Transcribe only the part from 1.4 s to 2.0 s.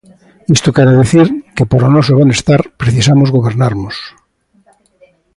que para o